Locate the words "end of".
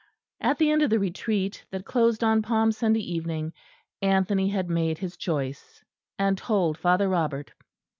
0.71-0.89